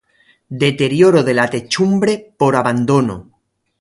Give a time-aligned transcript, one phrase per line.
[0.63, 3.19] Deterioro de la techumbre por abandono.